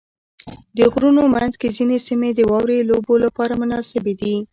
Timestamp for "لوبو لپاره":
2.89-3.53